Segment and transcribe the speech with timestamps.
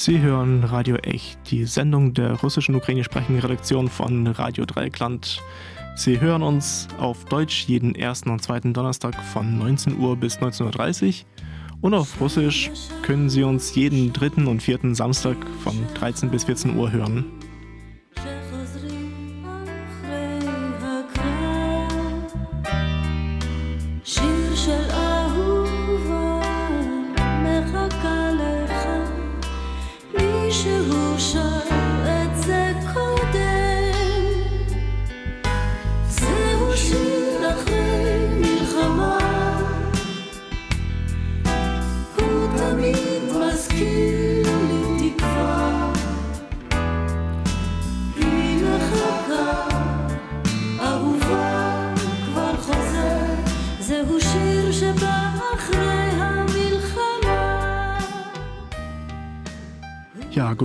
[0.00, 5.42] Sie hören Radio Echt, die Sendung der russischen ukrainisch sprechenden Redaktion von Radio Dreieckland.
[5.96, 11.08] Sie hören uns auf Deutsch jeden ersten und zweiten Donnerstag von 19 Uhr bis 19.30
[11.08, 11.14] Uhr
[11.80, 12.70] und auf Russisch
[13.02, 17.24] können Sie uns jeden dritten und vierten Samstag von 13 bis 14 Uhr hören.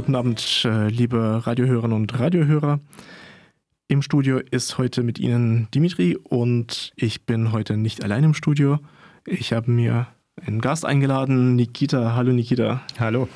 [0.04, 2.82] Guten Abend, äh, liebe Radiohörerinnen und Radiohörer.
[3.88, 8.80] Im Studio ist heute mit Ihnen Dimitri und ich bin heute nicht allein im Studio.
[9.26, 10.08] Ich habe mir
[10.46, 12.16] einen Gast eingeladen, Nikita.
[12.16, 12.82] Hallo Nikita.
[13.00, 13.30] Hallo.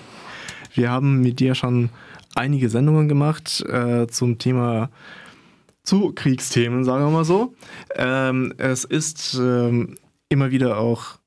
[0.74, 1.90] Wir haben mit dir schon
[2.36, 4.90] einige Sendungen gemacht äh, zum Thema
[5.84, 7.56] zu Kriegsthemen, sagen wir mal so.
[7.96, 9.96] Ähm, es ist ähm,
[10.28, 11.18] immer wieder auch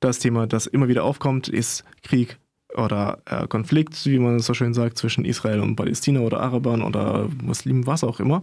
[0.00, 2.38] das Thema, das immer wieder aufkommt, ist Krieg
[2.76, 7.28] oder äh, Konflikt, wie man so schön sagt, zwischen Israel und Palästina oder Arabern oder
[7.42, 8.42] Muslimen, was auch immer.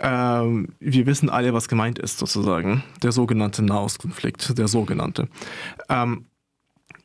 [0.00, 2.82] Ähm, wir wissen alle, was gemeint ist, sozusagen.
[3.02, 5.28] Der sogenannte Nahostkonflikt, der sogenannte.
[5.88, 6.26] Ähm,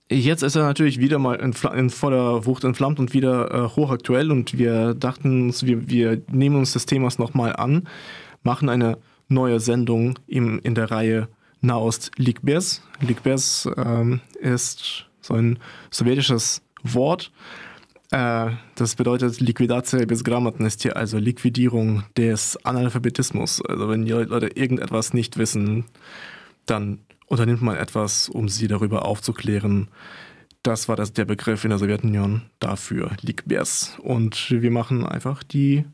[0.09, 4.31] jetzt ist er natürlich wieder mal in, in voller Wucht entflammt und wieder äh, hochaktuell
[4.31, 7.87] und wir dachten uns, wir, wir nehmen uns des Themas nochmal an,
[8.43, 8.97] machen eine
[9.27, 11.27] neue Sendung im, in der Reihe
[11.61, 12.81] Nahost Ligbers.
[12.99, 15.59] Ligbers ähm, ist so ein
[15.91, 17.31] sowjetisches Wort.
[18.11, 23.63] Äh, das bedeutet Liquidatia bis Grammatnosti, also Liquidierung des Analphabetismus.
[23.65, 25.85] Also wenn die Leute irgendetwas nicht wissen,
[26.65, 29.87] dann unternimmt man etwas, um sie darüber aufzuklären.
[30.63, 33.97] Das war das, der Begriff in der Sowjetunion dafür, Likbers.
[33.99, 35.85] Und wir machen einfach die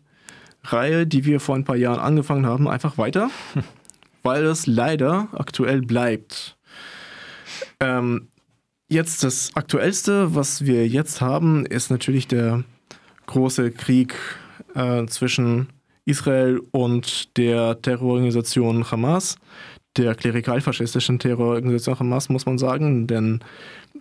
[0.64, 3.30] Reihe, die wir vor ein paar Jahren angefangen haben, einfach weiter,
[4.24, 6.58] weil es leider aktuell bleibt.
[7.80, 8.28] Ähm,
[8.90, 12.64] Jetzt das Aktuellste, was wir jetzt haben, ist natürlich der
[13.25, 14.16] große Krieg
[14.75, 15.68] äh, zwischen
[16.06, 19.36] Israel und der Terrororganisation Hamas,
[19.98, 23.42] der klerikal-faschistischen Terrororganisation Hamas, muss man sagen, denn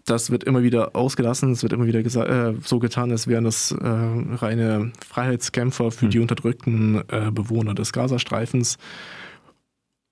[0.05, 3.73] das wird immer wieder ausgelassen, es wird immer wieder äh, so getan, als wären das
[3.73, 6.11] äh, reine Freiheitskämpfer für hm.
[6.11, 8.79] die unterdrückten äh, Bewohner des Gazastreifens.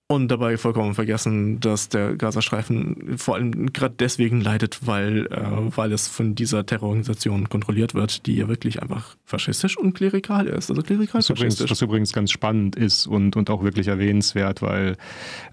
[0.07, 5.95] Und dabei vollkommen vergessen, dass der Gazastreifen vor allem gerade deswegen leidet, weil, äh, weil
[5.95, 10.69] es von dieser Terrororganisation kontrolliert wird, die ja wirklich einfach faschistisch und klerikal ist.
[10.69, 14.99] Also klerikal was übrigens, was übrigens ganz spannend ist und, und auch wirklich erwähnenswert, weil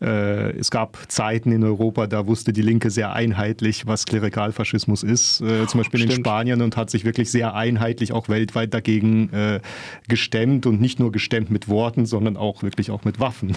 [0.01, 5.39] äh, es gab Zeiten in Europa, da wusste die Linke sehr einheitlich, was Klerikalfaschismus ist,
[5.39, 6.13] äh, zum Beispiel Stimmt.
[6.17, 9.61] in Spanien und hat sich wirklich sehr einheitlich auch weltweit dagegen äh,
[10.09, 13.55] gestemmt und nicht nur gestemmt mit Worten, sondern auch wirklich auch mit Waffen.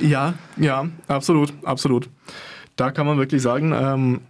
[0.00, 2.08] Ja, ja, absolut, absolut.
[2.76, 4.20] Da kann man wirklich sagen, ähm,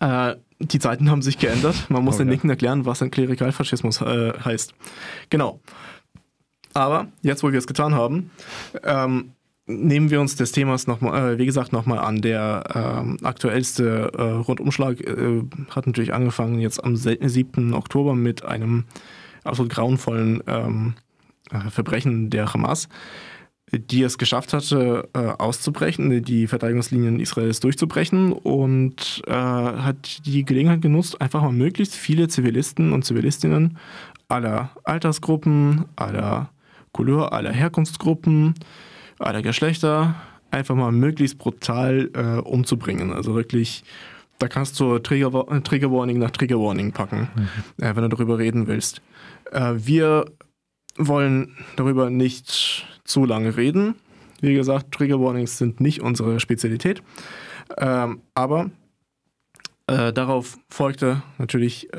[0.00, 1.90] äh, die Zeiten haben sich geändert.
[1.90, 4.74] Man muss oh, den Linken erklären, was ein Klerikalfaschismus äh, heißt.
[5.30, 5.60] Genau.
[6.72, 8.30] Aber jetzt, wo wir es getan haben,
[8.82, 9.32] ähm,
[9.66, 12.20] nehmen wir uns des Themas nochmal, äh, wie gesagt, nochmal an.
[12.20, 17.74] Der ähm, aktuellste äh, Rundumschlag äh, hat natürlich angefangen jetzt am 7.
[17.74, 18.84] Oktober mit einem
[19.44, 20.94] absolut grauenvollen ähm,
[21.50, 22.88] äh, Verbrechen der Hamas
[23.78, 30.82] die es geschafft hatte, äh, auszubrechen, die Verteidigungslinien Israels durchzubrechen und äh, hat die Gelegenheit
[30.82, 33.78] genutzt, einfach mal möglichst viele Zivilisten und Zivilistinnen
[34.28, 36.50] aller Altersgruppen, aller
[36.92, 38.54] Couleur, aller Herkunftsgruppen,
[39.18, 40.14] aller Geschlechter
[40.50, 43.12] einfach mal möglichst brutal äh, umzubringen.
[43.12, 43.84] Also wirklich,
[44.38, 47.84] da kannst du Trigger, Trigger Warning nach Trigger Warning packen, mhm.
[47.84, 49.02] äh, wenn du darüber reden willst.
[49.52, 50.26] Äh, wir
[50.96, 53.94] wollen darüber nicht zu lange reden.
[54.40, 57.02] Wie gesagt, Trigger Warnings sind nicht unsere Spezialität.
[57.78, 58.70] Ähm, aber
[59.86, 61.98] äh, darauf folgte natürlich äh,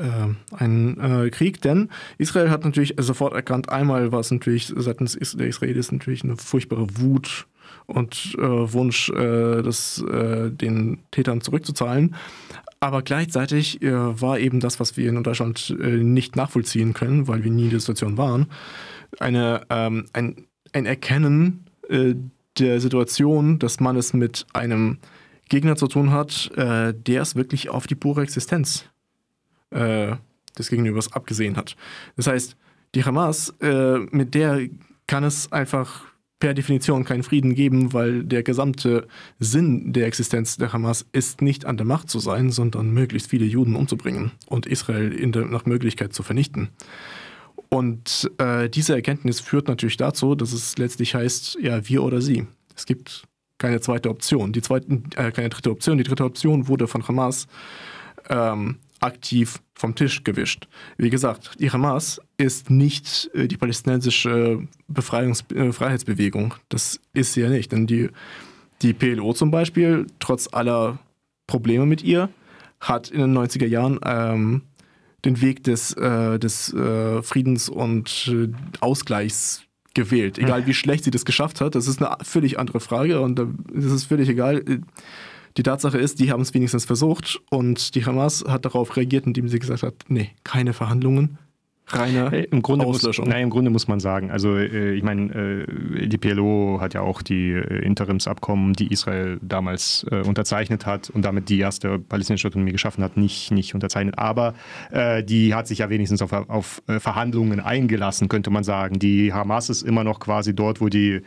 [0.56, 1.88] ein äh, Krieg, denn
[2.18, 6.86] Israel hat natürlich sofort erkannt, einmal war es natürlich seitens der Israelis natürlich eine furchtbare
[6.98, 7.46] Wut
[7.86, 12.16] und äh, Wunsch, äh, das, äh, den Tätern zurückzuzahlen.
[12.78, 17.64] Aber gleichzeitig war eben das, was wir in Deutschland nicht nachvollziehen können, weil wir nie
[17.64, 18.46] in der Situation waren,
[19.18, 22.14] eine, ähm, ein ein Erkennen äh,
[22.58, 24.98] der Situation, dass man es mit einem
[25.48, 28.86] Gegner zu tun hat, äh, der es wirklich auf die pure Existenz
[29.70, 30.16] äh,
[30.58, 31.76] des Gegenübers abgesehen hat.
[32.16, 32.56] Das heißt,
[32.94, 34.68] die Hamas, äh, mit der
[35.06, 36.04] kann es einfach
[36.38, 39.06] per Definition keinen Frieden geben, weil der gesamte
[39.38, 43.46] Sinn der Existenz der Hamas ist nicht an der Macht zu sein, sondern möglichst viele
[43.46, 46.68] Juden umzubringen und Israel der, nach Möglichkeit zu vernichten.
[47.76, 52.46] Und äh, diese Erkenntnis führt natürlich dazu, dass es letztlich heißt, ja, wir oder sie.
[52.74, 53.24] Es gibt
[53.58, 54.54] keine zweite Option.
[54.54, 55.98] Die zweite, äh, keine dritte Option.
[55.98, 57.46] Die dritte Option wurde von Hamas
[58.30, 60.68] ähm, aktiv vom Tisch gewischt.
[60.96, 66.54] Wie gesagt, die Hamas ist nicht äh, die palästinensische Befreiungs äh, Freiheitsbewegung.
[66.70, 67.72] Das ist sie ja nicht.
[67.72, 68.08] Denn die,
[68.80, 70.98] die PLO zum Beispiel, trotz aller
[71.46, 72.30] Probleme mit ihr,
[72.80, 74.62] hat in den 90er Jahren ähm,
[75.26, 78.48] den Weg des, äh, des äh, Friedens und äh,
[78.80, 79.62] Ausgleichs
[79.94, 80.38] gewählt.
[80.38, 83.40] Egal wie schlecht sie das geschafft hat, das ist eine völlig andere Frage und
[83.74, 84.62] es ist völlig egal.
[85.56, 89.48] Die Tatsache ist, die haben es wenigstens versucht und die Hamas hat darauf reagiert, indem
[89.48, 91.38] sie gesagt hat, nee, keine Verhandlungen,
[91.88, 93.26] reine äh, Im Grunde Auslöschung.
[93.26, 96.94] Muss, nein, Im Grunde muss man sagen, also äh, ich meine, äh, die PLO hat
[96.94, 101.98] ja auch die äh, Interimsabkommen, die Israel damals äh, unterzeichnet hat und damit die erste
[101.98, 104.18] palästinensische Autonomie geschaffen hat, nicht, nicht unterzeichnet.
[104.18, 104.54] Aber
[105.22, 108.98] die hat sich ja wenigstens auf, auf Verhandlungen eingelassen, könnte man sagen.
[108.98, 111.22] Die Hamas ist immer noch quasi dort, wo die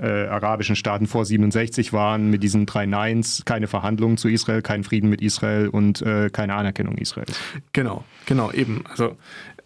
[0.00, 4.82] äh, arabischen Staaten vor 67 waren mit diesen drei Neins, keine Verhandlungen zu Israel, kein
[4.82, 7.38] Frieden mit Israel und äh, keine Anerkennung Israels.
[7.72, 8.84] Genau, genau, eben.
[8.88, 9.16] Also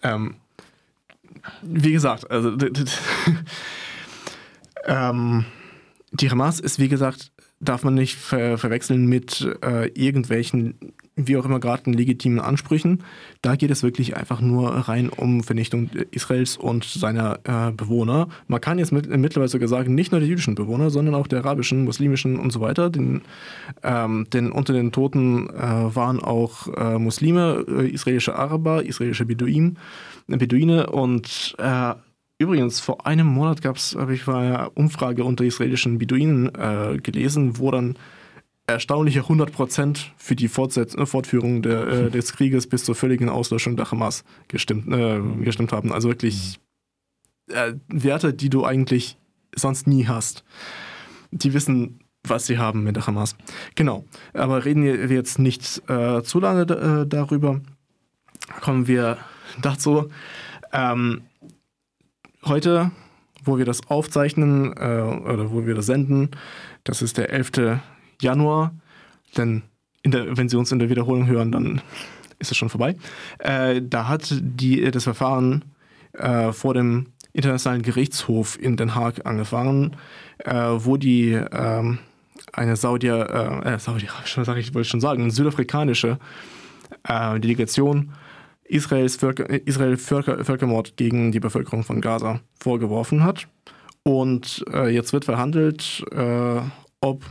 [0.05, 0.37] ähm,
[1.63, 2.57] wie gesagt, also
[4.87, 5.45] ähm,
[6.13, 7.33] die Hamas ist wie gesagt
[7.65, 10.75] darf man nicht ver verwechseln mit äh, irgendwelchen
[11.17, 13.05] wie auch immer gerade legitimen Ansprüchen.
[13.41, 18.29] Da geht es wirklich einfach nur rein um Vernichtung Israels und seiner äh, Bewohner.
[18.49, 21.41] Man kann jetzt mit, mittlerweile sogar sagen, nicht nur der jüdischen Bewohner, sondern auch der
[21.41, 22.91] arabischen, muslimischen und so weiter.
[22.91, 23.23] Denn,
[23.83, 29.79] ähm, denn unter den Toten äh, waren auch äh, Muslime, äh, israelische Araber, israelische Beduinen,
[30.27, 31.95] Beduine und äh,
[32.39, 37.59] Übrigens, vor einem Monat gab es, habe ich eine Umfrage unter israelischen Beduinen äh, gelesen,
[37.59, 37.97] wo dann
[38.67, 43.77] erstaunliche 100% für die Fortsetz äh, Fortführung der, äh, des Krieges bis zur völligen Auslöschung
[43.77, 45.93] der Hamas gestimmt, äh, gestimmt haben.
[45.93, 46.59] Also wirklich
[47.51, 49.17] äh, Werte, die du eigentlich
[49.55, 50.45] sonst nie hast.
[51.31, 53.37] Die wissen, was sie haben mit der Hamas.
[53.75, 54.05] Genau.
[54.33, 56.65] Aber reden wir jetzt nicht äh, zu lange
[57.07, 57.61] darüber.
[58.61, 59.19] Kommen wir
[59.61, 60.09] dazu.
[60.73, 61.23] Ähm,
[62.47, 62.91] heute,
[63.45, 66.31] wo wir das aufzeichnen oder wo wir das senden,
[66.83, 67.81] das ist der 11.
[68.21, 68.75] Januar,
[69.37, 69.63] denn
[70.05, 71.81] der, wenn Sie uns in der Wiederholung hören, dann
[72.39, 72.97] ist es schon vorbei.
[73.39, 75.65] Äh, da hat die, das Verfahren
[76.13, 79.97] äh, vor dem Internationalen Gerichtshof in Den Haag angefangen,
[80.39, 81.99] äh, wo die ähm,
[82.53, 86.19] eine Saudier, äh, äh Saudi, ich, wollte schon sagen, südafrikanische
[87.09, 88.13] äh, Delegation
[88.75, 93.47] Israels Völker, Israel Völker, Völkermord gegen die Bevölkerung von Gaza vorgeworfen hat.
[94.03, 96.61] Und äh, jetzt wird verhandelt, äh,
[97.01, 97.25] ob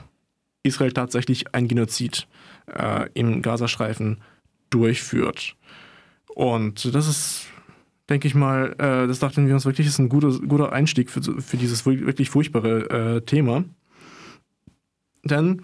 [0.63, 2.27] Israel tatsächlich ein Genozid
[2.67, 4.21] äh, im Gazastreifen
[4.69, 5.57] durchführt.
[6.33, 7.47] Und das ist,
[8.09, 11.21] denke ich mal, äh, das dachten wir uns wirklich, ist ein guter, guter Einstieg für,
[11.21, 13.65] für dieses wirklich furchtbare äh, Thema.
[15.25, 15.61] Denn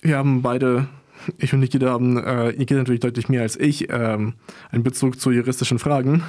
[0.00, 0.88] wir haben beide,
[1.36, 4.34] ich und Nikita haben, äh, Nikita natürlich deutlich mehr als ich, ähm,
[4.70, 6.22] einen Bezug zu juristischen Fragen,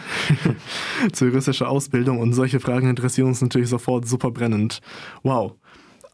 [1.14, 4.82] zu juristischer Ausbildung und solche Fragen interessieren uns natürlich sofort super brennend.
[5.24, 5.56] Wow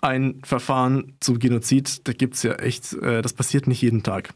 [0.05, 4.33] ein Verfahren zum Genozid, da gibt es ja echt, äh, das passiert nicht jeden Tag.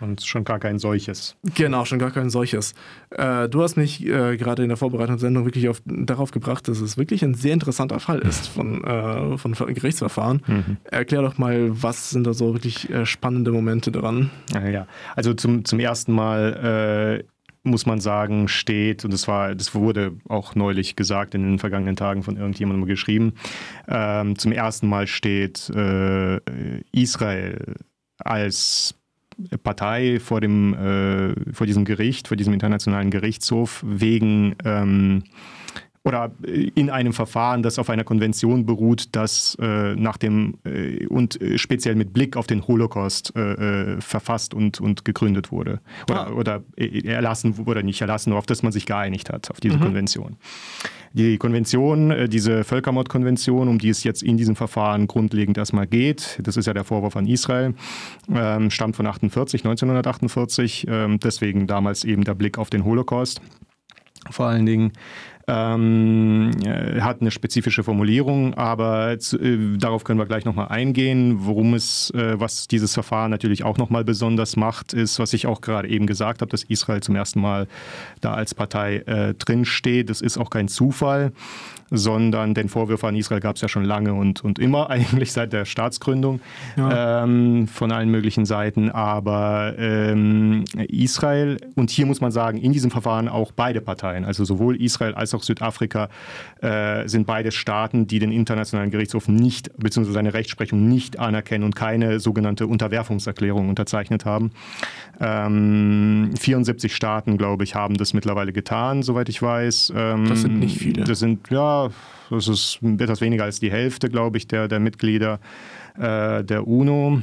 [0.00, 1.36] Und schon gar kein solches.
[1.54, 2.74] Genau, schon gar kein solches.
[3.10, 6.68] Äh, du hast mich äh, gerade in der Vorbereitung der Sendung wirklich auf, darauf gebracht,
[6.68, 10.42] dass es wirklich ein sehr interessanter Fall ist von, äh, von Gerichtsverfahren.
[10.46, 10.76] Mhm.
[10.84, 14.30] Erklär doch mal, was sind da so wirklich äh, spannende Momente dran?
[14.52, 17.24] Ja, also zum, zum ersten Mal äh,
[17.62, 21.96] muss man sagen, steht, und das war, das wurde auch neulich gesagt in den vergangenen
[21.96, 23.34] Tagen von irgendjemandem geschrieben,
[23.88, 26.40] ähm, zum ersten Mal steht äh,
[26.92, 27.76] Israel
[28.18, 28.94] als
[29.62, 35.24] Partei vor dem äh, vor diesem Gericht, vor diesem internationalen Gerichtshof wegen ähm,
[36.02, 41.40] oder in einem Verfahren, das auf einer Konvention beruht, das äh, nach dem äh, und
[41.42, 45.80] äh, speziell mit Blick auf den Holocaust äh, äh, verfasst und, und gegründet wurde.
[46.08, 46.32] Oder, ah.
[46.32, 49.82] oder äh, erlassen oder nicht erlassen, auf das man sich geeinigt hat, auf diese mhm.
[49.82, 50.36] Konvention.
[51.12, 56.56] Die Konvention, diese Völkermordkonvention, um die es jetzt in diesem Verfahren grundlegend erstmal geht, das
[56.56, 57.74] ist ja der Vorwurf an Israel,
[58.32, 63.40] ähm, stammt von 48, 1948, ähm, deswegen damals eben der Blick auf den Holocaust
[64.28, 64.92] vor allen Dingen.
[65.50, 71.38] Ähm, äh, hat eine spezifische Formulierung, aber zu, äh, darauf können wir gleich nochmal eingehen.
[71.40, 75.60] Worum es, äh, was dieses Verfahren natürlich auch nochmal besonders macht, ist, was ich auch
[75.60, 77.66] gerade eben gesagt habe, dass Israel zum ersten Mal
[78.20, 80.08] da als Partei äh, drinsteht.
[80.08, 81.32] Das ist auch kein Zufall
[81.90, 85.52] sondern den Vorwürfe an Israel gab es ja schon lange und, und immer, eigentlich seit
[85.52, 86.40] der Staatsgründung
[86.76, 87.24] ja.
[87.24, 88.90] ähm, von allen möglichen Seiten.
[88.90, 94.44] Aber ähm, Israel, und hier muss man sagen, in diesem Verfahren auch beide Parteien, also
[94.44, 96.08] sowohl Israel als auch Südafrika,
[96.60, 101.74] äh, sind beide Staaten, die den Internationalen Gerichtshof nicht, beziehungsweise seine Rechtsprechung nicht anerkennen und
[101.74, 104.52] keine sogenannte Unterwerfungserklärung unterzeichnet haben.
[105.20, 109.92] Ähm, 74 Staaten, glaube ich, haben das mittlerweile getan, soweit ich weiß.
[109.94, 111.04] Ähm, das sind nicht viele.
[111.04, 111.79] Das sind, ja,
[112.30, 115.40] das ist etwas weniger als die Hälfte, glaube ich, der, der Mitglieder
[115.98, 117.22] äh, der UNO.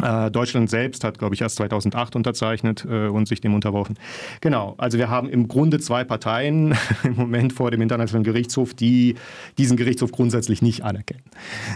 [0.00, 3.96] Äh, Deutschland selbst hat, glaube ich, erst 2008 unterzeichnet äh, und sich dem unterworfen.
[4.40, 9.16] Genau, also wir haben im Grunde zwei Parteien im Moment vor dem Internationalen Gerichtshof, die
[9.58, 11.22] diesen Gerichtshof grundsätzlich nicht anerkennen.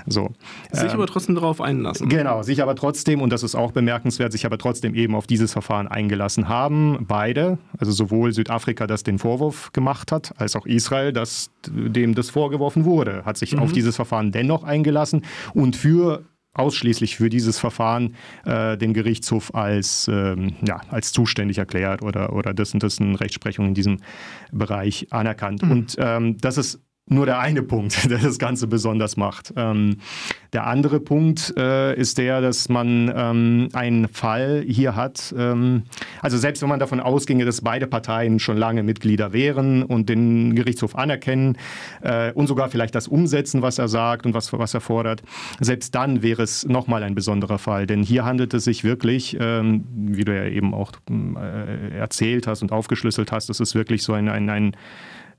[0.07, 0.31] So.
[0.73, 2.09] Sich ähm, aber trotzdem darauf einlassen.
[2.09, 5.53] Genau, sich aber trotzdem, und das ist auch bemerkenswert, sich aber trotzdem eben auf dieses
[5.53, 7.05] Verfahren eingelassen haben.
[7.07, 12.31] Beide, also sowohl Südafrika, das den Vorwurf gemacht hat, als auch Israel, das dem das
[12.31, 13.61] vorgeworfen wurde, hat sich mhm.
[13.61, 15.23] auf dieses Verfahren dennoch eingelassen
[15.55, 16.25] und für
[16.59, 22.55] ausschließlich für dieses Verfahren äh, den Gerichtshof als, ähm, ja, als zuständig erklärt oder, oder
[22.55, 23.99] dessen, dessen Rechtsprechung in diesem
[24.53, 25.63] Bereich anerkannt.
[25.63, 25.71] Mhm.
[25.71, 29.53] Und ähm, das ist nur der eine Punkt, der das Ganze besonders macht.
[29.57, 29.99] Ähm,
[30.53, 35.35] der andere Punkt äh, ist der, dass man ähm, einen Fall hier hat.
[35.37, 35.85] Ähm,
[36.21, 40.55] also selbst wenn man davon ausginge, dass beide Parteien schon lange Mitglieder wären und den
[40.55, 41.57] Gerichtshof anerkennen
[42.03, 45.23] äh, und sogar vielleicht das umsetzen, was er sagt und was, was er fordert,
[45.61, 47.87] selbst dann wäre es nochmal ein besonderer Fall.
[47.87, 52.63] Denn hier handelt es sich wirklich, ähm, wie du ja eben auch äh, erzählt hast
[52.63, 54.73] und aufgeschlüsselt hast, es ist wirklich so ein, ein, ein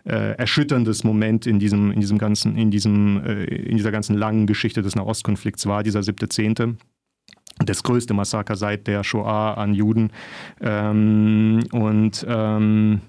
[0.08, 4.48] äh, erschütterndes Moment in diesem, in diesem ganzen, in diesem, äh, in dieser ganzen langen
[4.48, 6.76] Geschichte des Nahostkonflikts war, dieser siebte Zehnte
[7.66, 10.12] das größte Massaker seit der Shoah an Juden.
[10.62, 13.02] Ähm, und ähm,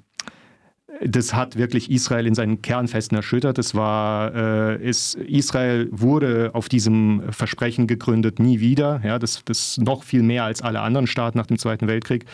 [1.04, 3.58] das hat wirklich Israel in seinen Kernfesten erschüttert.
[3.58, 9.00] Es war, äh, ist, Israel wurde auf diesem Versprechen gegründet, nie wieder.
[9.04, 12.24] Ja, das, das noch viel mehr als alle anderen Staaten nach dem Zweiten Weltkrieg.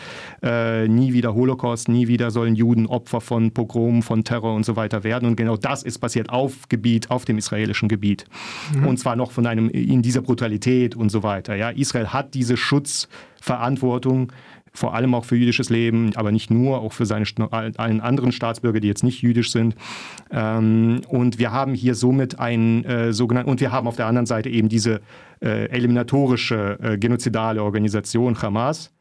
[0.41, 4.75] Äh, nie wieder Holocaust, nie wieder sollen Juden Opfer von Pogromen, von Terror und so
[4.75, 5.27] weiter werden.
[5.27, 8.25] Und genau das ist passiert auf Gebiet, auf dem israelischen Gebiet.
[8.73, 8.87] Mhm.
[8.87, 11.55] Und zwar noch von einem in dieser Brutalität und so weiter.
[11.55, 14.31] Ja, Israel hat diese Schutzverantwortung
[14.75, 18.79] vor allem auch für jüdisches Leben, aber nicht nur, auch für seine allen anderen Staatsbürger,
[18.79, 19.75] die jetzt nicht jüdisch sind.
[20.31, 24.25] Ähm, und wir haben hier somit ein äh, sogenannten, und wir haben auf der anderen
[24.25, 25.01] Seite eben diese
[25.41, 28.91] äh, eliminatorische äh, genozidale Organisation Hamas,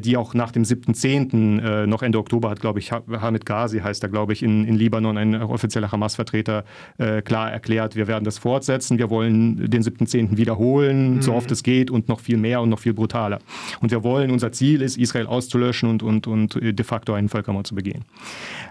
[0.00, 1.60] die auch nach dem 7.10.
[1.60, 4.76] Äh, noch Ende Oktober hat, glaube ich, Hamid Ghazi heißt er, glaube ich, in, in
[4.76, 6.64] Libanon, ein offizieller Hamas-Vertreter,
[6.98, 10.36] äh, klar erklärt, wir werden das fortsetzen, wir wollen den 7.10.
[10.36, 11.22] wiederholen, mhm.
[11.22, 13.38] so oft es geht und noch viel mehr und noch viel brutaler.
[13.80, 17.66] Und wir wollen, unser Ziel ist, Israel auszulöschen und, und, und de facto einen Völkermord
[17.66, 18.04] zu begehen.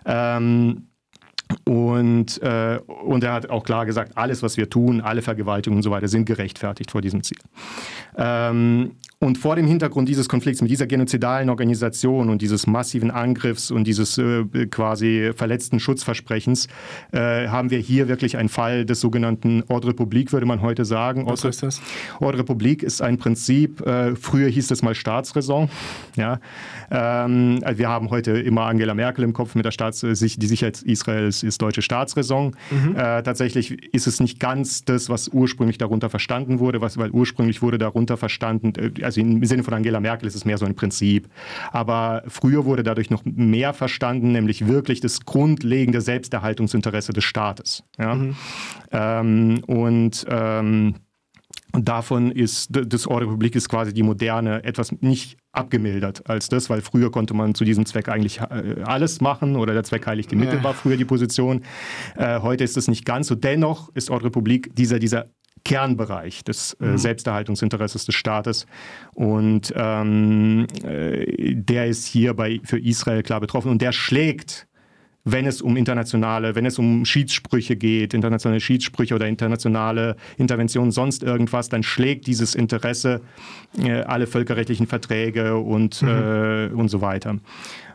[0.05, 0.87] Ähm,
[1.65, 5.83] und, äh, und er hat auch klar gesagt, alles, was wir tun, alle Vergewaltigungen und
[5.83, 7.37] so weiter, sind gerechtfertigt vor diesem Ziel.
[8.17, 13.71] Ähm, und vor dem Hintergrund dieses Konflikts mit dieser genozidalen Organisation und dieses massiven Angriffs
[13.71, 16.67] und dieses äh, quasi verletzten Schutzversprechens
[17.13, 21.25] äh, haben wir hier wirklich einen Fall des sogenannten Ordre Public, würde man heute sagen.
[21.25, 21.81] Was heißt das?
[22.19, 25.69] Ordre Public ist ein Prinzip, äh, früher hieß es mal Staatsräson.
[26.15, 26.39] Ja?
[26.91, 31.36] Ähm, wir haben heute immer Angela Merkel im Kopf mit der Staats die Sicherheit Israels
[31.43, 32.55] ist deutsche Staatsräson.
[32.71, 32.95] Mhm.
[32.95, 37.61] Äh, tatsächlich ist es nicht ganz das, was ursprünglich darunter verstanden wurde, was, weil ursprünglich
[37.61, 40.75] wurde darunter verstanden, äh, also im Sinne von Angela Merkel ist es mehr so ein
[40.75, 41.27] Prinzip.
[41.71, 47.83] Aber früher wurde dadurch noch mehr verstanden, nämlich wirklich das grundlegende Selbsterhaltungsinteresse des Staates.
[47.97, 48.15] Ja?
[48.15, 48.35] Mhm.
[48.91, 50.95] Ähm, und ähm,
[51.73, 56.81] davon ist das Ordre Republik ist quasi die moderne etwas nicht abgemildert als das, weil
[56.81, 60.35] früher konnte man zu diesem Zweck eigentlich äh, alles machen oder der Zweck heiligt die
[60.35, 61.63] Mittel war früher die Position.
[62.15, 63.35] Äh, heute ist es nicht ganz so.
[63.35, 65.27] Dennoch ist Ordre Republik dieser, dieser
[65.63, 66.97] Kernbereich des äh, mhm.
[66.97, 68.65] Selbsterhaltungsinteresses des Staates.
[69.13, 74.66] Und ähm, äh, der ist hier bei, für Israel klar betroffen und der schlägt
[75.29, 81.21] wenn es um internationale, wenn es um Schiedssprüche geht, internationale Schiedssprüche oder internationale Interventionen, sonst
[81.21, 83.21] irgendwas, dann schlägt dieses Interesse
[83.77, 86.07] äh, alle völkerrechtlichen Verträge und, mhm.
[86.07, 87.39] äh, und so weiter.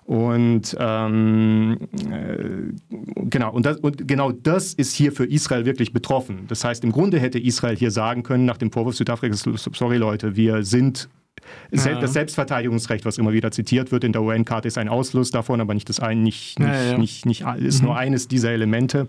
[0.05, 1.79] Und ähm,
[2.11, 6.45] äh, genau, und, das, und genau das ist hier für Israel wirklich betroffen.
[6.49, 10.37] Das heißt, im Grunde hätte Israel hier sagen können, nach dem Vorwurf Südafrikas, sorry Leute,
[10.37, 11.09] wir sind
[11.73, 12.01] ja.
[12.01, 15.75] das Selbstverteidigungsrecht, was immer wieder zitiert wird in der UN-Karte, ist ein Ausfluss davon, aber
[15.75, 16.99] nicht das ein, nicht, nicht, ja, ja.
[16.99, 17.87] nicht, nicht ist mhm.
[17.87, 19.09] nur eines dieser Elemente,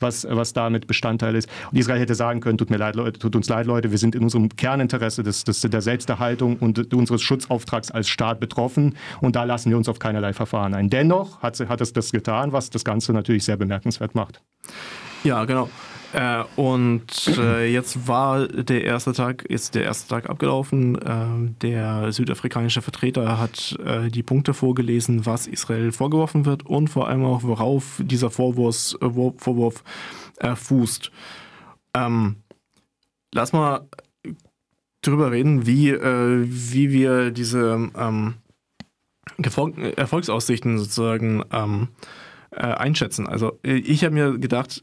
[0.00, 1.48] was, was damit Bestandteil ist.
[1.70, 4.14] Und Israel hätte sagen können, tut mir leid, Leute, tut uns leid, Leute, wir sind
[4.14, 9.44] in unserem Kerninteresse des, des, der Selbsterhaltung und unseres Schutzauftrags als Staat betroffen und da
[9.44, 10.90] lassen wir uns auf keinerlei Verfahren ein.
[10.90, 14.42] Dennoch hat, hat es das getan, was das Ganze natürlich sehr bemerkenswert macht.
[15.22, 15.68] Ja, genau.
[16.12, 21.00] Äh, und äh, jetzt war der erste Tag, ist der erste Tag abgelaufen.
[21.00, 27.08] Äh, der südafrikanische Vertreter hat äh, die Punkte vorgelesen, was Israel vorgeworfen wird und vor
[27.08, 29.84] allem auch, worauf dieser Vorwurf, äh, Vorwurf
[30.38, 31.12] äh, fußt.
[31.94, 32.36] Ähm,
[33.32, 33.88] lass mal
[35.02, 38.34] drüber reden, wie, wie wir diese ähm,
[39.96, 41.88] Erfolgsaussichten sozusagen ähm,
[42.50, 43.26] einschätzen.
[43.26, 44.82] Also ich habe mir gedacht,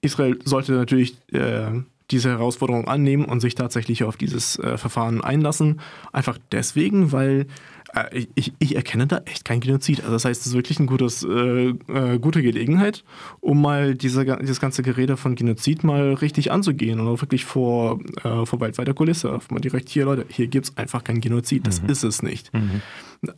[0.00, 5.80] Israel sollte natürlich äh, diese Herausforderung annehmen und sich tatsächlich auf dieses äh, Verfahren einlassen.
[6.12, 7.46] Einfach deswegen, weil
[7.94, 10.00] äh, ich, ich, erkenne da echt kein Genozid.
[10.00, 13.02] Also das heißt, es ist wirklich eine gutes, äh, äh, gute Gelegenheit,
[13.40, 17.98] um mal diese, dieses ganze Gerede von Genozid mal richtig anzugehen und auch wirklich vor,
[18.22, 19.38] äh, vor weltweiter Kulisse.
[19.50, 21.66] Mal direkt hier, Leute, hier gibt es einfach kein Genozid.
[21.66, 21.88] Das mhm.
[21.88, 22.54] ist es nicht.
[22.54, 22.82] Mhm.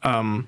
[0.02, 0.44] Ähm,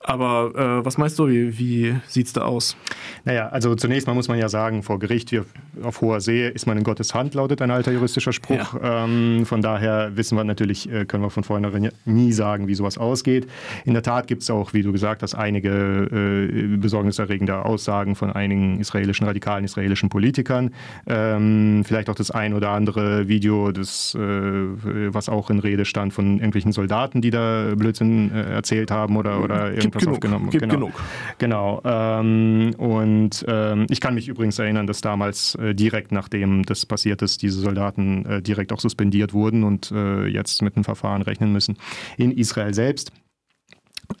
[0.00, 2.76] aber äh, was meinst du, wie, wie sieht es da aus?
[3.24, 5.44] Naja, also zunächst mal muss man ja sagen, vor Gericht wir,
[5.82, 8.74] auf hoher See ist man in Gottes Hand, lautet ein alter juristischer Spruch.
[8.74, 9.04] Ja.
[9.04, 12.98] Ähm, von daher wissen wir natürlich, äh, können wir von vornherein nie sagen, wie sowas
[12.98, 13.46] ausgeht.
[13.84, 18.32] In der Tat gibt es auch, wie du gesagt hast, einige äh, besorgniserregende Aussagen von
[18.32, 20.70] einigen israelischen, radikalen israelischen Politikern.
[21.06, 26.12] Ähm, vielleicht auch das ein oder andere Video, das, äh, was auch in Rede stand
[26.12, 30.50] von irgendwelchen Soldaten, die da Blödsinn äh, erzählt haben oder, oder irgendwas genug, aufgenommen.
[30.50, 30.74] Gibt genau.
[30.74, 30.92] genug.
[31.38, 31.82] Genau.
[31.84, 37.22] Ähm, und ähm, ich kann mich übrigens erinnern, dass damals äh, direkt nachdem das passiert
[37.22, 41.52] ist, diese Soldaten äh, direkt auch suspendiert wurden und äh, jetzt mit einem Verfahren rechnen
[41.52, 41.76] müssen
[42.16, 43.12] in Israel selbst.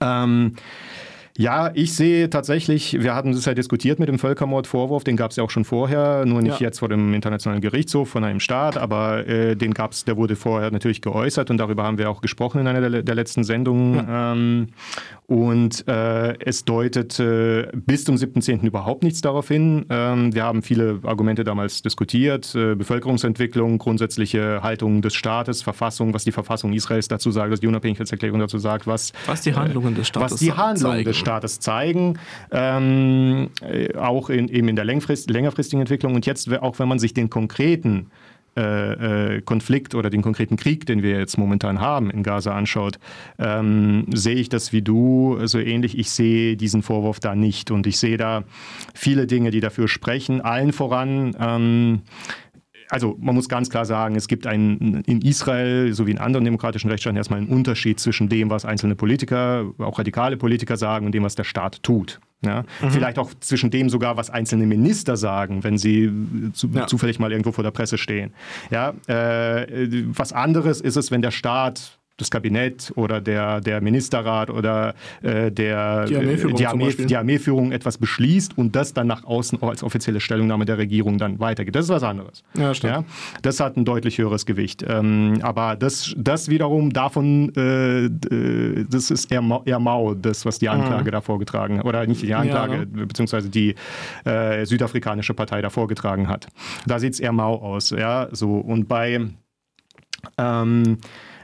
[0.00, 0.54] Ähm,
[1.38, 5.38] ja, ich sehe tatsächlich, wir hatten das ja diskutiert mit dem Völkermordvorwurf, den gab es
[5.38, 6.66] ja auch schon vorher, nur nicht ja.
[6.66, 10.36] jetzt vor dem Internationalen Gerichtshof von einem Staat, aber äh, den gab es, der wurde
[10.36, 13.94] vorher natürlich geäußert und darüber haben wir auch gesprochen in einer der, der letzten Sendungen.
[13.94, 14.32] Ja.
[14.32, 14.68] Ähm,
[15.32, 18.66] und äh, es deutet äh, bis zum 7.10.
[18.66, 19.86] überhaupt nichts darauf hin.
[19.88, 26.24] Ähm, wir haben viele Argumente damals diskutiert, äh, Bevölkerungsentwicklung, grundsätzliche Haltung des Staates, Verfassung, was
[26.24, 30.08] die Verfassung Israels dazu sagt, was die Unabhängigkeitserklärung dazu sagt, was, was die Handlungen des
[30.08, 31.04] Staates was die Handlungen zeigen.
[31.06, 32.18] des Staates zeigen,
[32.50, 37.14] ähm, äh, auch in, eben in der längerfristigen Entwicklung und jetzt auch wenn man sich
[37.14, 38.10] den konkreten
[38.56, 42.98] äh, äh, Konflikt oder den konkreten Krieg, den wir jetzt momentan haben in Gaza anschaut,
[43.38, 45.98] ähm, sehe ich das wie du so ähnlich.
[45.98, 48.44] Ich sehe diesen Vorwurf da nicht und ich sehe da
[48.94, 50.40] viele Dinge, die dafür sprechen.
[50.40, 52.02] Allen voran ähm,
[52.92, 56.90] also man muss ganz klar sagen, es gibt einen, in Israel sowie in anderen demokratischen
[56.90, 61.22] Rechtsstaaten erstmal einen Unterschied zwischen dem, was einzelne Politiker, auch radikale Politiker sagen und dem,
[61.22, 62.20] was der Staat tut.
[62.44, 62.64] Ja?
[62.80, 62.90] Mhm.
[62.90, 66.10] Vielleicht auch zwischen dem sogar, was einzelne Minister sagen, wenn sie
[66.52, 66.86] zu, ja.
[66.86, 68.32] zufällig mal irgendwo vor der Presse stehen.
[68.70, 68.94] Ja?
[69.06, 74.94] Äh, was anderes ist es, wenn der Staat das Kabinett oder der, der Ministerrat oder
[75.22, 79.62] äh, der, die, Armeeführung die, Armee, die, Armeeführung etwas beschließt und das dann nach außen
[79.62, 81.74] als offizielle Stellungnahme der Regierung dann weitergeht.
[81.74, 82.42] Das ist was anderes.
[82.56, 82.92] Ja, stimmt.
[82.92, 83.04] Ja?
[83.42, 84.84] Das hat ein deutlich höheres Gewicht.
[84.88, 90.68] Ähm, aber das, das wiederum davon, äh, das ist eher, eher mau, das, was die
[90.68, 91.10] Anklage mhm.
[91.10, 91.84] da vorgetragen hat.
[91.84, 93.06] Oder nicht die Anklage, ja, ne?
[93.06, 93.74] beziehungsweise die
[94.24, 96.46] äh, südafrikanische Partei da vorgetragen hat.
[96.86, 97.90] Da sieht es eher mau aus.
[97.90, 98.28] Ja?
[98.30, 99.20] So, und bei
[100.38, 100.98] ähm,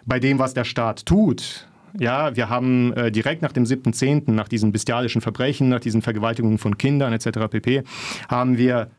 [0.08, 1.68] bei dem, was der Staat tut.
[1.98, 6.58] Ja, wir haben äh, direkt nach dem 7.10., nach diesen bestialischen Verbrechen, nach diesen Vergewaltigungen
[6.58, 7.48] von Kindern etc.
[7.50, 7.82] pp.,
[8.28, 8.90] haben wir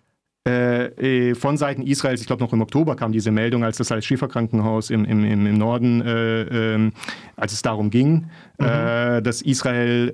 [0.47, 3.91] äh, äh, von Seiten Israels, ich glaube noch im Oktober kam diese Meldung, als das
[3.91, 6.91] als Schieferkrankenhaus im, im, im Norden, äh, äh,
[7.35, 8.65] als es darum ging, mhm.
[8.65, 10.13] Äh, dass Israel,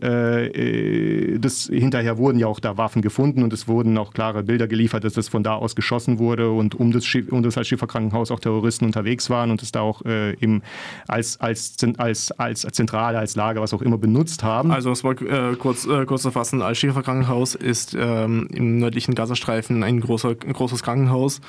[1.39, 5.03] das hinterher wurden ja auch da Waffen gefunden und es wurden auch klare Bilder geliefert,
[5.03, 8.39] dass das von da aus geschossen wurde und um das, um das als Schieferkrankenhaus auch
[8.39, 10.61] Terroristen unterwegs waren und es da auch eben
[11.07, 14.71] als, als, als, als Zentrale, als Lager, was auch immer benutzt haben.
[14.71, 15.15] Also es war
[15.55, 20.81] kurz, kurz zu fassen, als Schieferkrankenhaus ist ähm, im nördlichen Gazastreifen ein großes großer, großes
[20.81, 21.41] Krankenhaus,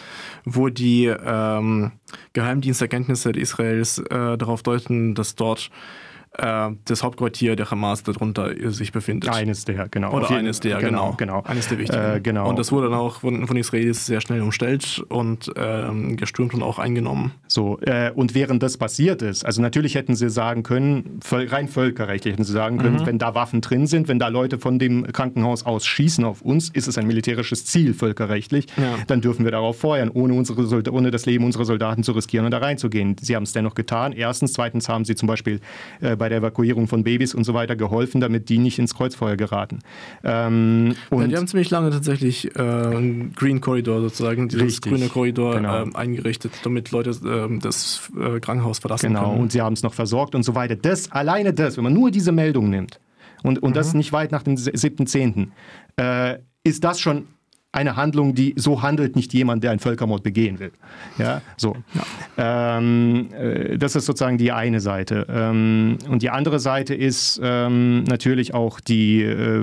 [0.44, 1.92] wo die ähm,
[2.32, 5.70] Geheimdiensterkenntnisse Israels äh, darauf deuten, dass dort
[6.38, 9.30] äh, das Hauptquartier der Hamas darunter sich befindet.
[9.30, 10.12] Eines der, genau.
[10.12, 11.14] Oder eines der, genau.
[11.16, 11.42] genau.
[11.42, 12.16] Eines der wichtigen.
[12.16, 12.48] Äh, genau.
[12.48, 16.62] Und das wurde dann auch von, von Israelis sehr schnell umstellt und ähm, gestürmt und
[16.62, 17.32] auch eingenommen.
[17.48, 22.34] So, äh, und während das passiert ist, also natürlich hätten sie sagen können, rein völkerrechtlich
[22.34, 23.06] hätten sie sagen können, mhm.
[23.06, 26.68] wenn da Waffen drin sind, wenn da Leute von dem Krankenhaus aus schießen auf uns,
[26.70, 28.96] ist es ein militärisches Ziel völkerrechtlich, ja.
[29.06, 32.50] dann dürfen wir darauf feuern, ohne, unsere ohne das Leben unserer Soldaten zu riskieren und
[32.50, 33.16] da reinzugehen.
[33.20, 34.12] Sie haben es dennoch getan.
[34.12, 35.60] Erstens, zweitens haben sie zum Beispiel
[36.00, 39.36] äh, bei der Evakuierung von Babys und so weiter geholfen, damit die nicht ins Kreuzfeuer
[39.36, 39.80] geraten.
[40.24, 44.92] Ähm, und ja, die haben ziemlich lange tatsächlich äh, einen Green Corridor sozusagen, dieses richtig,
[44.92, 45.84] grüne Korridor genau.
[45.84, 49.32] äh, eingerichtet, damit Leute ähm, das äh, Krankenhaus verlassen genau, können.
[49.32, 50.76] Genau, und sie haben es noch versorgt und so weiter.
[50.76, 53.00] Das, alleine das, wenn man nur diese Meldung nimmt
[53.42, 53.74] und, und mhm.
[53.74, 55.48] das nicht weit nach dem 7.10.,
[55.96, 57.28] äh, ist das schon
[57.76, 60.72] eine Handlung, die so handelt nicht jemand, der einen Völkermord begehen will.
[61.18, 61.76] Ja, so.
[62.38, 62.78] Ja.
[62.78, 65.26] Ähm, äh, das ist sozusagen die eine Seite.
[65.28, 69.60] Ähm, und die andere Seite ist ähm, natürlich auch die, äh,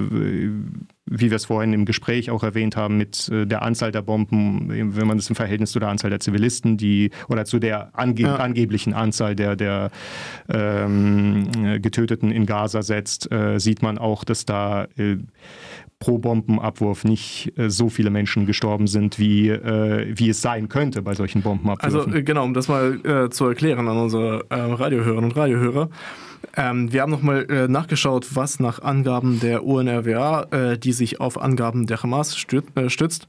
[1.06, 4.96] wie wir es vorhin im Gespräch auch erwähnt haben, mit äh, der Anzahl der Bomben,
[4.96, 8.22] wenn man das im Verhältnis zu der Anzahl der Zivilisten, die oder zu der ange
[8.22, 8.36] ja.
[8.36, 9.90] angeblichen Anzahl der, der
[10.50, 15.18] ähm, Getöteten in Gaza setzt, äh, sieht man auch, dass da äh,
[16.04, 21.02] pro Bombenabwurf nicht äh, so viele Menschen gestorben sind, wie, äh, wie es sein könnte
[21.02, 22.00] bei solchen Bombenabwürfen.
[22.00, 25.90] Also äh, genau, um das mal äh, zu erklären an unsere äh, Radiohörerinnen und Radiohörer.
[26.58, 31.88] Ähm, wir haben nochmal äh, nachgeschaut, was nach Angaben der UNRWA, die sich auf Angaben
[31.88, 33.28] der Hamas stützt,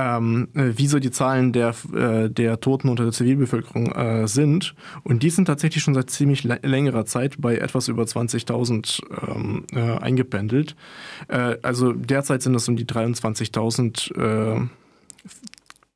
[0.00, 4.74] ähm, äh, wie so die Zahlen der, äh, der Toten unter der Zivilbevölkerung äh, sind.
[5.04, 9.98] Und die sind tatsächlich schon seit ziemlich längerer Zeit bei etwas über 20.000 ähm, äh,
[9.98, 10.74] eingependelt.
[11.28, 14.68] Äh, also derzeit sind es um die 23.000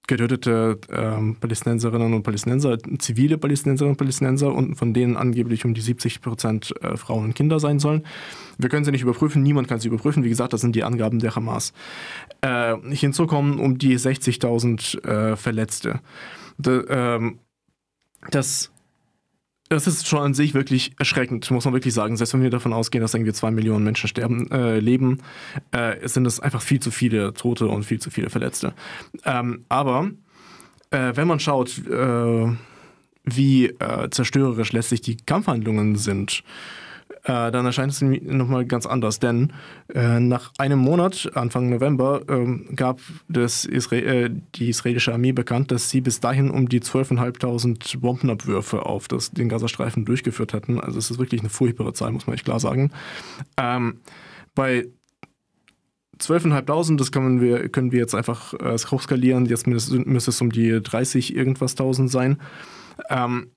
[0.07, 5.81] getötete ähm, Palästinenserinnen und Palästinenser, zivile Palästinenserinnen und Palästinenser und von denen angeblich um die
[5.81, 8.05] 70 Prozent äh, Frauen und Kinder sein sollen.
[8.59, 10.23] Wir können sie nicht überprüfen, niemand kann sie überprüfen.
[10.23, 11.73] Wie gesagt, das sind die Angaben der Hamas.
[12.43, 16.01] Äh, hinzu kommen um die 60.000 äh, Verletzte.
[16.59, 17.39] De, ähm,
[18.31, 18.74] das
[19.69, 22.17] das ist schon an sich wirklich erschreckend, muss man wirklich sagen.
[22.17, 25.19] Selbst wenn wir davon ausgehen, dass irgendwie zwei Millionen Menschen sterben, äh, leben,
[25.73, 28.75] äh, sind es einfach viel zu viele Tote und viel zu viele Verletzte.
[29.25, 30.11] Ähm, aber
[30.91, 32.57] äh, wenn man schaut, äh,
[33.25, 36.45] wie äh, zerstörerisch letztlich die Kampfhandlungen sind,
[37.25, 39.19] äh, dann erscheint es nochmal ganz anders.
[39.19, 39.53] Denn
[39.95, 45.71] äh, nach einem Monat, Anfang November, ähm, gab das Isra äh, die israelische Armee bekannt,
[45.71, 50.79] dass sie bis dahin um die 12.500 Bombenabwürfe auf das, den Gazastreifen durchgeführt hatten.
[50.79, 52.91] Also es ist wirklich eine furchtbare Zahl, muss man echt klar sagen.
[53.57, 54.01] Ähm,
[54.55, 54.87] bei
[56.19, 59.47] 12.500, das können wir, können wir jetzt einfach äh, hochskalieren.
[59.47, 62.41] Jetzt müsste es um die 30 irgendwas tausend sein.
[63.09, 63.51] Ähm,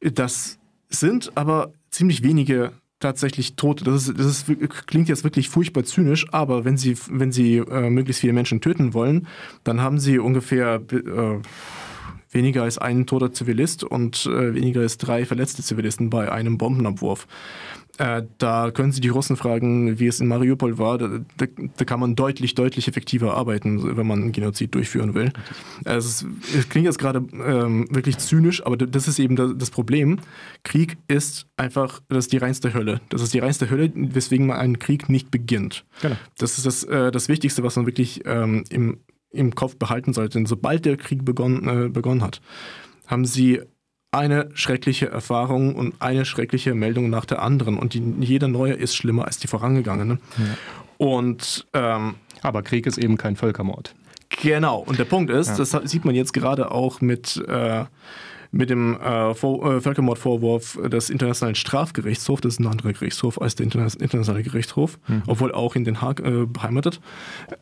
[0.00, 0.58] das
[0.88, 3.84] sind aber ziemlich wenige tatsächlich Tote.
[3.84, 7.90] Das, ist, das ist, klingt jetzt wirklich furchtbar zynisch, aber wenn sie, wenn sie äh,
[7.90, 9.26] möglichst viele Menschen töten wollen,
[9.64, 11.40] dann haben sie ungefähr äh,
[12.30, 17.26] weniger als einen toter Zivilist und äh, weniger als drei verletzte Zivilisten bei einem Bombenabwurf.
[18.00, 20.96] Äh, da können Sie die Russen fragen, wie es in Mariupol war.
[20.96, 25.34] Da, da, da, kann man deutlich, deutlich effektiver arbeiten, wenn man einen Genozid durchführen will.
[25.84, 29.70] Also es, es, klingt jetzt gerade ähm, wirklich zynisch, aber das ist eben das, das,
[29.70, 30.18] Problem.
[30.62, 33.02] Krieg ist einfach, das ist die reinste Hölle.
[33.10, 35.84] Das ist die reinste Hölle, weswegen man einen Krieg nicht beginnt.
[36.00, 36.16] Genau.
[36.38, 40.38] Das ist das, äh, das Wichtigste, was man wirklich ähm, im, im Kopf behalten sollte.
[40.38, 42.40] Denn sobald der Krieg begonnen, äh, begonnen hat,
[43.06, 43.60] haben sie
[44.12, 47.78] eine schreckliche Erfahrung und eine schreckliche Meldung nach der anderen.
[47.78, 50.18] Und die, jeder neue ist schlimmer als die vorangegangene.
[50.38, 50.44] Ja.
[50.98, 53.94] Und ähm, aber Krieg ist eben kein Völkermord.
[54.42, 54.78] Genau.
[54.78, 55.56] Und der Punkt ist, ja.
[55.56, 57.84] das sieht man jetzt gerade auch mit äh,
[58.52, 63.54] mit dem äh, Vor äh, Völkermordvorwurf des Internationalen Strafgerichtshofs, das ist ein anderer Gerichtshof als
[63.54, 65.22] der Interna Internationale Gerichtshof, mhm.
[65.26, 67.00] obwohl auch in Den Haag äh, beheimatet,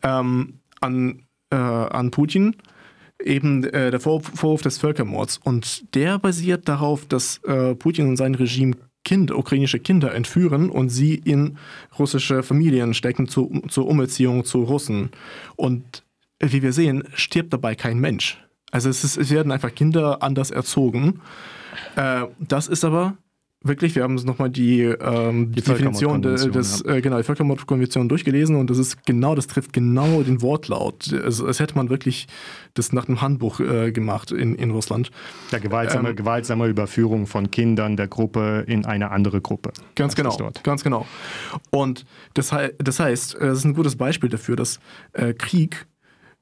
[0.01, 2.55] ähm, an, äh, an Putin
[3.23, 5.39] eben äh, der Vorwurf des Völkermords.
[5.43, 10.89] Und der basiert darauf, dass äh, Putin und sein Regime Kinder, ukrainische Kinder entführen und
[10.89, 11.57] sie in
[11.97, 15.09] russische Familien stecken zu, zur Umerziehung zu Russen.
[15.55, 16.03] Und
[16.39, 18.37] wie wir sehen, stirbt dabei kein Mensch.
[18.71, 21.21] Also es, ist, es werden einfach Kinder anders erzogen.
[21.95, 23.17] Äh, das ist aber
[23.61, 26.93] wirklich, wir haben uns nochmal die, ähm, die Definition des, ja.
[26.93, 31.13] äh, genau, die Völkermordkonvention durchgelesen und das ist genau, das trifft genau den Wortlaut.
[31.13, 32.27] Also, als hätte man wirklich
[32.73, 35.11] das nach einem Handbuch äh, gemacht in, in Russland.
[35.51, 39.73] Ja, gewaltsame, ähm, gewaltsame Überführung von Kindern der Gruppe in eine andere Gruppe.
[39.95, 41.05] Ganz genau, ganz genau.
[41.69, 44.79] Und das, das heißt, äh, es ist ein gutes Beispiel dafür, dass
[45.13, 45.85] äh, Krieg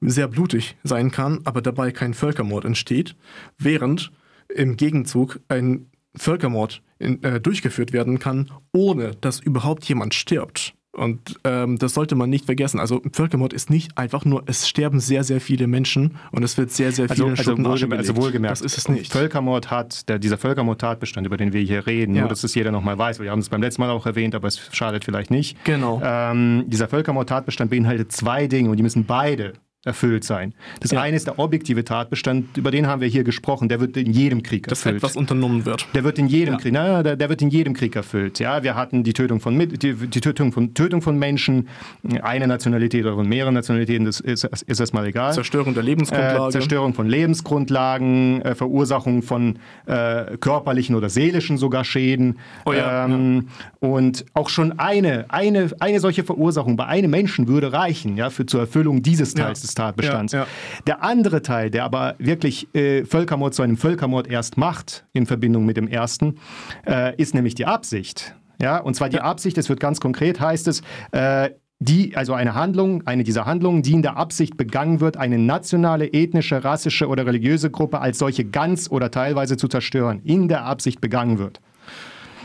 [0.02, 3.16] sehr blutig sein kann, aber dabei kein Völkermord entsteht,
[3.58, 4.12] während
[4.54, 10.74] im Gegenzug ein Völkermord in, äh, durchgeführt werden kann, ohne dass überhaupt jemand stirbt.
[10.98, 12.80] Und ähm, das sollte man nicht vergessen.
[12.80, 16.72] Also Völkermord ist nicht einfach nur, es sterben sehr, sehr viele Menschen und es wird
[16.72, 19.14] sehr, sehr viel also, also, wohlgemerkt, also wohlgemerkt, das ist es nicht.
[19.14, 22.22] Völkermord hat, der, dieser Völkermord-Tatbestand, über den wir hier reden, ja.
[22.22, 24.48] nur dass das jeder nochmal weiß, wir haben es beim letzten Mal auch erwähnt, aber
[24.48, 25.64] es schadet vielleicht nicht.
[25.66, 26.02] Genau.
[26.04, 29.54] Ähm, dieser Völkermord-Tatbestand beinhaltet zwei Dinge und die müssen beide
[29.88, 30.54] erfüllt sein.
[30.82, 31.02] Das ja.
[31.02, 34.44] eine ist der objektive Tatbestand, über den haben wir hier gesprochen, der wird in jedem
[34.44, 34.98] Krieg erfüllt.
[34.98, 35.88] Dass etwas unternommen wird.
[35.96, 36.60] Der wird in jedem ja.
[36.60, 38.40] Krieg, naja, der, der, wird in jedem Krieg erfüllt.
[38.40, 41.68] Ja, wir hatten die Tötung von die, die Tötung von Tötung von Menschen,
[42.22, 45.34] eine Nationalität oder von mehreren Nationalitäten, das ist, ist erstmal egal.
[45.34, 46.50] Zerstörung der Lebensgrundlagen.
[46.50, 52.38] Äh, Zerstörung von Lebensgrundlagen, äh, Verursachung von äh, körperlichen oder seelischen sogar Schäden.
[52.66, 53.48] Oh ja, ähm,
[53.82, 53.88] ja.
[53.88, 58.46] Und auch schon eine, eine, eine solche Verursachung bei einem Menschen würde reichen, ja, für
[58.46, 60.34] zur Erfüllung dieses Teils des Tatbestands.
[60.34, 60.48] Ja, ja.
[60.86, 65.66] Der andere Teil, der aber wirklich äh, Völkermord zu einem Völkermord erst macht, in Verbindung
[65.66, 66.36] mit dem ersten,
[66.86, 68.36] äh, ist nämlich die Absicht.
[68.62, 69.20] Ja, und zwar die.
[69.20, 73.84] Absicht, es wird ganz konkret, heißt es, äh, die, also eine Handlung, eine dieser Handlungen,
[73.84, 78.46] die in der Absicht begangen wird, eine nationale, ethnische, rassische oder religiöse Gruppe als solche
[78.46, 81.60] ganz oder teilweise zu zerstören, in der Absicht begangen wird.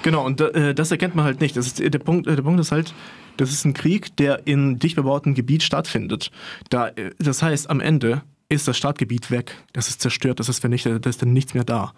[0.03, 1.57] Genau, und äh, das erkennt man halt nicht.
[1.57, 2.93] Das ist, der, Punkt, der Punkt ist halt,
[3.37, 6.31] das ist ein Krieg, der in dicht bebautem Gebiet stattfindet.
[6.71, 10.59] Da, äh, das heißt, am Ende ist das Stadtgebiet weg, das ist zerstört, das ist
[10.59, 11.95] vernichtet, da ist dann nichts mehr da.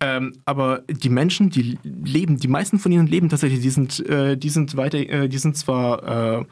[0.00, 4.36] Ähm, aber die Menschen, die leben, die meisten von ihnen leben tatsächlich, die sind, äh,
[4.36, 6.44] die sind weiter, äh, die sind zwar äh,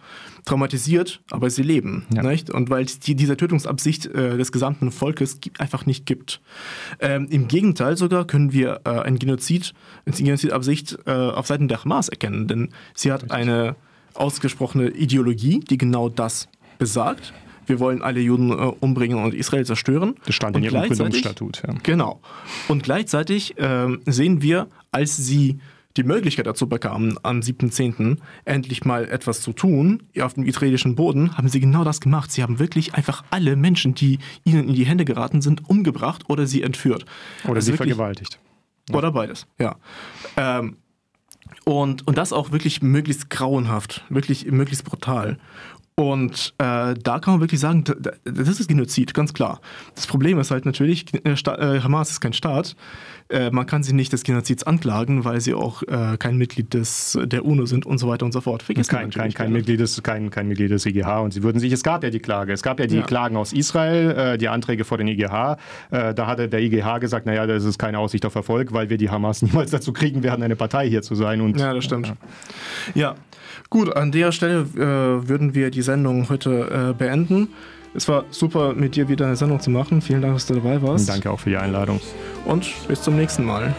[0.44, 2.06] traumatisiert, aber sie leben.
[2.14, 2.22] Ja.
[2.22, 2.50] Nicht?
[2.50, 6.40] Und weil es die, diese Tötungsabsicht äh, des gesamten Volkes einfach nicht gibt.
[7.00, 9.72] Ähm, Im Gegenteil sogar können wir äh, ein Genozid,
[10.04, 13.76] eine Genozidabsicht äh, auf Seiten der Hamas erkennen, denn sie hat eine
[14.14, 17.32] ausgesprochene Ideologie, die genau das besagt.
[17.66, 20.16] Wir wollen alle Juden äh, umbringen und Israel zerstören.
[20.26, 21.62] Das stand in ihrem Gründungsstatut.
[21.66, 21.74] Ja.
[21.82, 22.20] Genau.
[22.68, 25.60] Und gleichzeitig äh, sehen wir, als sie
[25.96, 28.18] die Möglichkeit dazu bekamen, am 7.10.
[28.44, 32.30] endlich mal etwas zu tun auf dem israelischen Boden, haben sie genau das gemacht.
[32.30, 36.46] Sie haben wirklich einfach alle Menschen, die ihnen in die Hände geraten sind, umgebracht oder
[36.46, 37.04] sie entführt.
[37.44, 38.38] Oder also sie vergewaltigt.
[38.92, 39.76] Oder beides, ja.
[40.36, 40.76] Ähm,
[41.70, 45.38] und, und das auch wirklich möglichst grauenhaft, wirklich möglichst brutal.
[45.94, 47.84] Und äh, da kann man wirklich sagen,
[48.24, 49.60] das ist Genozid, ganz klar.
[49.94, 52.74] Das Problem ist halt natürlich, äh, äh, Hamas ist kein Staat.
[53.30, 57.16] Äh, man kann sie nicht des Genozids anklagen, weil sie auch äh, kein Mitglied des,
[57.22, 58.62] der UNO sind und so weiter und so fort.
[58.62, 61.20] Vergiss kein, kein, kein, Mitglied des, kein, kein Mitglied des IGH.
[61.20, 63.02] Und sie würden sich, es gab ja die Klage, es gab ja die ja.
[63.02, 65.56] Klagen aus Israel, äh, die Anträge vor den IGH.
[65.90, 69.10] da hatte der IGH gesagt, naja, das ist keine Aussicht auf Erfolg, weil wir die
[69.10, 71.40] Hamas niemals dazu kriegen werden, eine Partei hier zu sein.
[71.40, 72.08] Und, ja, das stimmt.
[72.08, 72.14] Ja.
[72.94, 73.14] ja.
[73.68, 77.48] Gut, an der Stelle äh, würden wir die Sendung heute äh, beenden.
[77.94, 80.00] Es war super, mit dir wieder eine Sendung zu machen.
[80.00, 81.08] Vielen Dank, dass du dabei warst.
[81.08, 82.00] Danke auch für die Einladung.
[82.44, 83.74] Und bis zum nächsten Mal.